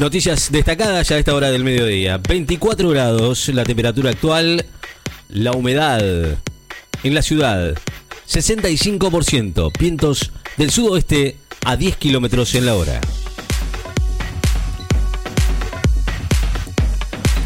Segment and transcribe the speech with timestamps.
[0.00, 2.16] Noticias destacadas ya a esta hora del mediodía.
[2.16, 4.64] 24 grados la temperatura actual,
[5.28, 7.74] la humedad en la ciudad
[8.26, 11.36] 65%, vientos del sudoeste
[11.66, 12.98] a 10 kilómetros en la hora.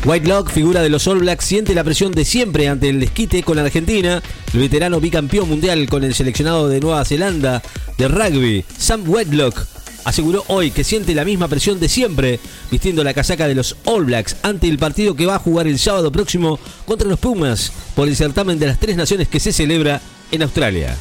[0.04, 3.56] Whitelock, figura de los All Blacks, siente la presión de siempre ante el desquite con
[3.56, 4.22] la Argentina.
[4.52, 7.64] El veterano bicampeón mundial con el seleccionado de Nueva Zelanda
[7.98, 9.66] de rugby, Sam Whitelock,
[10.04, 12.40] aseguró hoy que siente la misma presión de siempre
[12.70, 15.78] vistiendo la casaca de los All Blacks ante el partido que va a jugar el
[15.78, 20.00] sábado próximo contra los Pumas por el certamen de las tres naciones que se celebra
[20.30, 20.96] en Australia.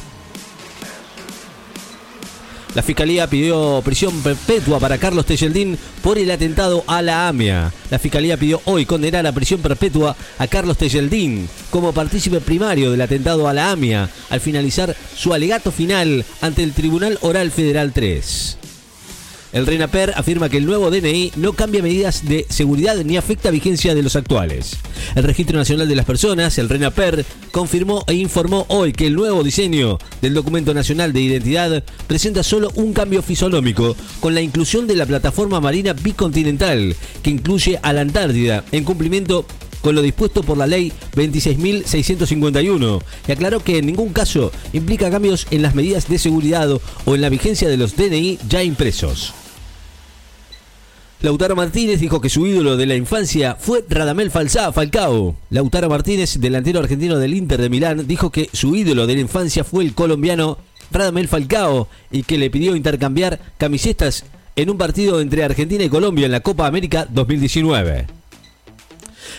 [2.74, 7.72] La fiscalía pidió prisión perpetua para Carlos Tejeldín por el atentado a la AMIA.
[7.88, 13.00] La fiscalía pidió hoy condenar a prisión perpetua a Carlos Tejeldín como partícipe primario del
[13.00, 18.63] atentado a la AMIA al finalizar su alegato final ante el Tribunal Oral Federal 3.
[19.54, 23.94] El RENAPER afirma que el nuevo DNI no cambia medidas de seguridad ni afecta vigencia
[23.94, 24.76] de los actuales.
[25.14, 29.44] El Registro Nacional de las Personas, el RENAPER, confirmó e informó hoy que el nuevo
[29.44, 34.96] diseño del Documento Nacional de Identidad presenta solo un cambio fisonómico con la inclusión de
[34.96, 39.46] la plataforma marina bicontinental que incluye a la Antártida en cumplimiento
[39.82, 45.46] con lo dispuesto por la ley 26.651 y aclaró que en ningún caso implica cambios
[45.52, 46.70] en las medidas de seguridad
[47.04, 49.32] o en la vigencia de los DNI ya impresos.
[51.24, 55.34] Lautaro Martínez dijo que su ídolo de la infancia fue Radamel Falcao.
[55.48, 59.64] Lautaro Martínez, delantero argentino del Inter de Milán, dijo que su ídolo de la infancia
[59.64, 60.58] fue el colombiano
[60.90, 66.26] Radamel Falcao y que le pidió intercambiar camisetas en un partido entre Argentina y Colombia
[66.26, 68.06] en la Copa América 2019.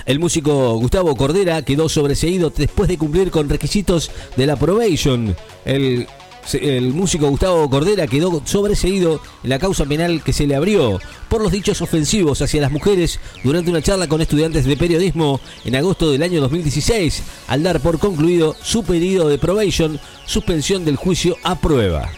[0.07, 5.35] El músico Gustavo Cordera quedó sobreseído después de cumplir con requisitos de la probation.
[5.65, 6.07] El
[6.53, 11.41] el músico Gustavo Cordera quedó sobreseído en la causa penal que se le abrió por
[11.41, 16.11] los dichos ofensivos hacia las mujeres durante una charla con estudiantes de periodismo en agosto
[16.11, 21.55] del año 2016, al dar por concluido su pedido de probation, suspensión del juicio a
[21.55, 22.11] prueba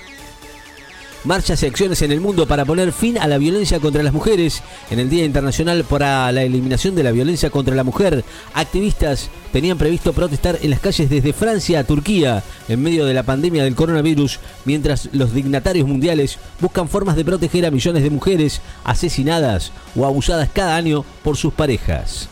[1.23, 4.61] marchas y acciones en el mundo para poner fin a la violencia contra las mujeres.
[4.89, 8.23] En el Día Internacional para la Eliminación de la Violencia contra la Mujer,
[8.53, 13.23] activistas tenían previsto protestar en las calles desde Francia a Turquía en medio de la
[13.23, 18.61] pandemia del coronavirus, mientras los dignatarios mundiales buscan formas de proteger a millones de mujeres
[18.83, 22.29] asesinadas o abusadas cada año por sus parejas.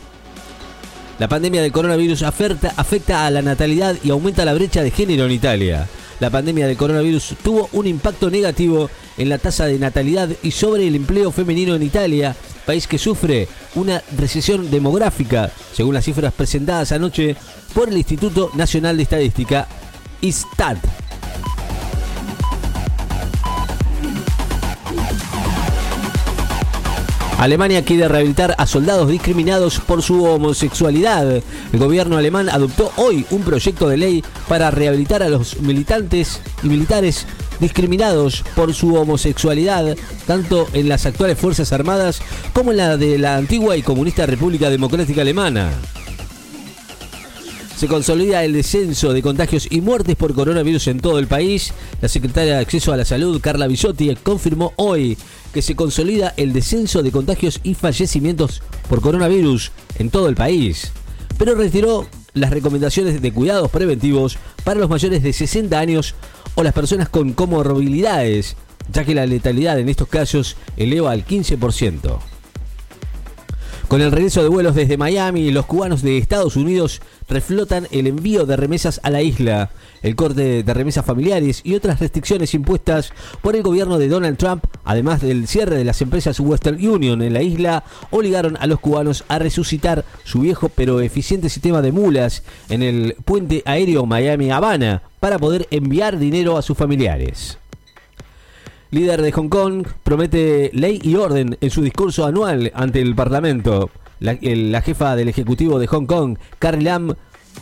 [1.18, 5.26] La pandemia del coronavirus afecta, afecta a la natalidad y aumenta la brecha de género
[5.26, 5.88] en Italia
[6.20, 10.88] la pandemia del coronavirus tuvo un impacto negativo en la tasa de natalidad y sobre
[10.88, 16.92] el empleo femenino en Italia, país que sufre una recesión demográfica, según las cifras presentadas
[16.92, 17.36] anoche
[17.74, 19.68] por el Instituto Nacional de Estadística,
[20.22, 21.05] ISTAT.
[27.46, 31.44] Alemania quiere rehabilitar a soldados discriminados por su homosexualidad.
[31.72, 36.70] El gobierno alemán adoptó hoy un proyecto de ley para rehabilitar a los militantes y
[36.70, 37.28] militares
[37.60, 39.96] discriminados por su homosexualidad,
[40.26, 42.20] tanto en las actuales Fuerzas Armadas
[42.52, 45.70] como en la de la antigua y comunista República Democrática Alemana.
[47.78, 51.74] Se consolida el descenso de contagios y muertes por coronavirus en todo el país.
[52.02, 55.18] La secretaria de Acceso a la Salud, Carla Bisotti, confirmó hoy
[55.54, 60.94] que se consolida el descenso de contagios y fallecimientos por coronavirus en todo el país.
[61.38, 66.16] Pero retiró las recomendaciones de cuidados preventivos para los mayores de 60 años
[66.56, 68.56] o las personas con comorbilidades,
[68.92, 72.35] ya que la letalidad en estos casos eleva al 15%.
[73.96, 78.46] Con el regreso de vuelos desde Miami, los cubanos de Estados Unidos reflotan el envío
[78.46, 79.70] de remesas a la isla,
[80.02, 84.66] el corte de remesas familiares y otras restricciones impuestas por el gobierno de Donald Trump,
[84.84, 89.24] además del cierre de las empresas Western Union en la isla, obligaron a los cubanos
[89.30, 95.40] a resucitar su viejo pero eficiente sistema de mulas en el puente aéreo Miami-Habana para
[95.40, 97.60] poder enviar dinero a sus familiares
[98.92, 103.90] líder de Hong Kong, promete ley y orden en su discurso anual ante el Parlamento.
[104.20, 107.14] La, jefa del Ejecutivo de Hong Kong, Carrie Lam,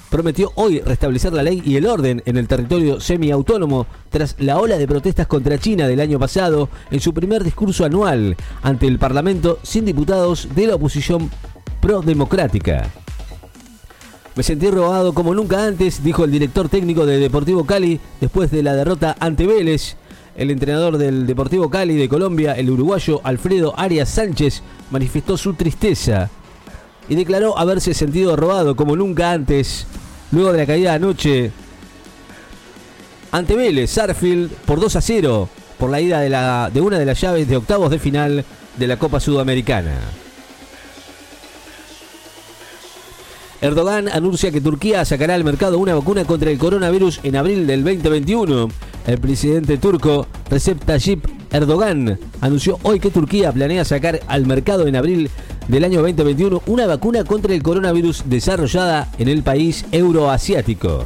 [0.10, 4.78] prometió hoy restablecer la ley y el orden en el territorio semiautónomo tras la ola
[4.78, 9.60] de protestas contra China del año pasado en su primer discurso anual ante el Parlamento
[9.64, 11.30] sin diputados de la oposición
[11.82, 12.90] pro-democrática.
[14.36, 18.64] Me sentí robado como nunca antes, dijo el director técnico de Deportivo Cali después de
[18.64, 19.96] la derrota ante Vélez.
[20.36, 26.30] El entrenador del Deportivo Cali de Colombia, el uruguayo Alfredo Arias Sánchez, manifestó su tristeza
[27.08, 29.86] y declaró haberse sentido robado como nunca antes,
[30.32, 31.52] luego de la caída anoche
[33.32, 35.50] ante Vélez, Sarfield por 2 a 0
[35.80, 36.30] por la ida de,
[36.72, 38.46] de una de las llaves de octavos de final
[38.78, 39.98] de la Copa Sudamericana.
[43.60, 47.84] Erdogan anuncia que Turquía sacará al mercado una vacuna contra el coronavirus en abril del
[47.84, 48.70] 2021.
[49.06, 54.96] El presidente turco Recep Tayyip Erdogan anunció hoy que Turquía planea sacar al mercado en
[54.96, 55.30] abril
[55.68, 61.06] del año 2021 una vacuna contra el coronavirus desarrollada en el país euroasiático.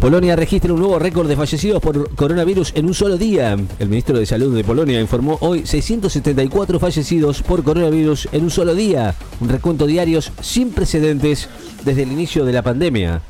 [0.00, 3.56] Polonia registra un nuevo récord de fallecidos por coronavirus en un solo día.
[3.80, 8.76] El ministro de Salud de Polonia informó hoy 674 fallecidos por coronavirus en un solo
[8.76, 11.48] día, un recuento diario sin precedentes
[11.84, 13.20] desde el inicio de la pandemia.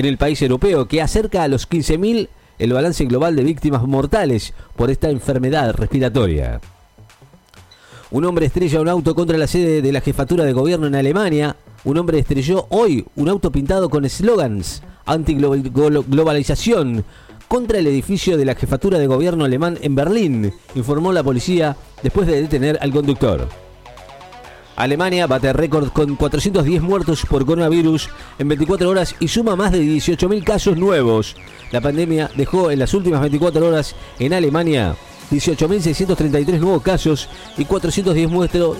[0.00, 4.54] En el país europeo, que acerca a los 15.000 el balance global de víctimas mortales
[4.74, 6.58] por esta enfermedad respiratoria.
[8.10, 11.54] Un hombre estrella un auto contra la sede de la jefatura de gobierno en Alemania.
[11.84, 17.04] Un hombre estrelló hoy un auto pintado con eslogans anti-globalización
[17.46, 22.26] contra el edificio de la jefatura de gobierno alemán en Berlín, informó la policía después
[22.26, 23.46] de detener al conductor.
[24.80, 29.82] Alemania bate récord con 410 muertos por coronavirus en 24 horas y suma más de
[29.82, 31.36] 18.000 casos nuevos.
[31.70, 34.96] La pandemia dejó en las últimas 24 horas en Alemania
[35.30, 37.28] 18.633 nuevos casos
[37.58, 38.30] y 410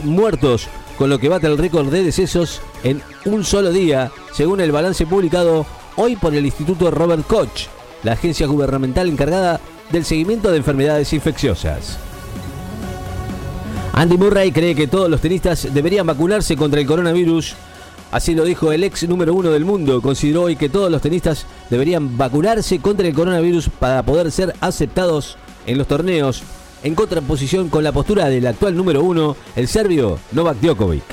[0.05, 4.73] muertos, con lo que bate el récord de decesos en un solo día, según el
[4.73, 5.67] balance publicado
[5.97, 7.69] hoy por el Instituto Robert Koch,
[8.05, 9.61] la agencia gubernamental encargada
[9.93, 11.99] del seguimiento de enfermedades infecciosas.
[14.01, 17.53] Andy Murray cree que todos los tenistas deberían vacunarse contra el coronavirus.
[18.11, 20.01] Así lo dijo el ex número uno del mundo.
[20.01, 25.37] Consideró hoy que todos los tenistas deberían vacunarse contra el coronavirus para poder ser aceptados
[25.67, 26.43] en los torneos,
[26.83, 31.05] en contraposición con la postura del actual número uno, el serbio Novak Djokovic.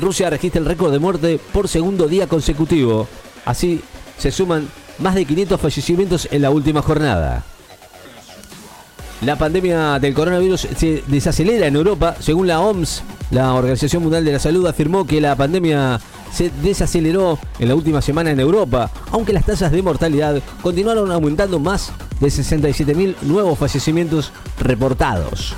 [0.00, 3.08] Rusia registra el récord de muerte por segundo día consecutivo.
[3.44, 3.80] Así
[4.16, 4.68] se suman
[5.00, 7.44] más de 500 fallecimientos en la última jornada.
[9.22, 12.16] La pandemia del coronavirus se desacelera en Europa.
[12.20, 16.00] Según la OMS, la Organización Mundial de la Salud afirmó que la pandemia
[16.32, 21.58] se desaceleró en la última semana en Europa, aunque las tasas de mortalidad continuaron aumentando
[21.58, 25.54] más de 67.000 nuevos fallecimientos reportados.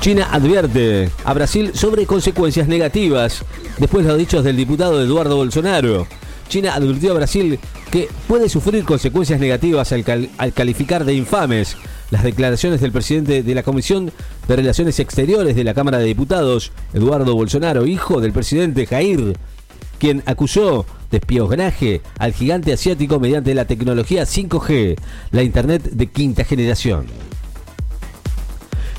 [0.00, 3.42] China advierte a Brasil sobre consecuencias negativas
[3.78, 6.06] después de los dichos del diputado Eduardo Bolsonaro.
[6.48, 7.58] China advirtió a Brasil
[7.90, 10.04] que puede sufrir consecuencias negativas al,
[10.52, 11.76] calificar de infames
[12.10, 14.12] las declaraciones del presidente de la Comisión
[14.48, 19.36] de Relaciones Exteriores de la Cámara de Diputados, Eduardo Bolsonaro, hijo del presidente Jair,
[19.98, 24.96] quien acusó de espionaje al gigante asiático mediante la tecnología 5G,
[25.30, 27.06] la Internet de quinta generación.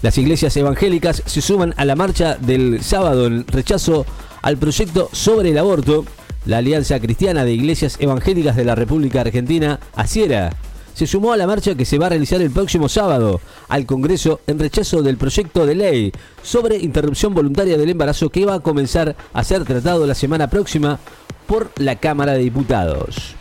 [0.01, 4.05] Las iglesias evangélicas se suman a la marcha del sábado en rechazo
[4.41, 6.05] al proyecto sobre el aborto.
[6.45, 10.55] La Alianza Cristiana de Iglesias Evangélicas de la República Argentina, ACIERA,
[10.97, 14.41] se sumó a la marcha que se va a realizar el próximo sábado al Congreso
[14.47, 16.11] en rechazo del proyecto de ley
[16.41, 20.99] sobre interrupción voluntaria del embarazo que va a comenzar a ser tratado la semana próxima
[21.45, 23.35] por la Cámara de Diputados.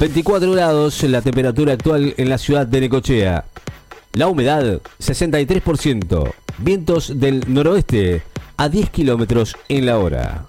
[0.00, 3.44] 24 grados la temperatura actual en la ciudad de Necochea.
[4.14, 6.32] La humedad 63%.
[6.58, 8.22] Vientos del noroeste
[8.56, 10.46] a 10 kilómetros en la hora.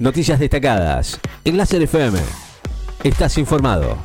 [0.00, 1.20] Noticias destacadas.
[1.44, 2.18] En Láser FM.
[3.04, 3.98] Estás informado.